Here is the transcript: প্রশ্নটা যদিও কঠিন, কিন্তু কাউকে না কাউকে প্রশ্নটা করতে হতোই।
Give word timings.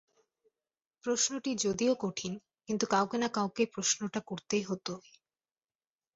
প্রশ্নটা 1.03 1.51
যদিও 1.57 1.93
কঠিন, 1.99 2.33
কিন্তু 2.67 2.85
কাউকে 2.85 3.17
না 3.17 3.27
কাউকে 3.27 3.63
প্রশ্নটা 3.73 4.19
করতে 4.29 4.55
হতোই। 4.67 5.07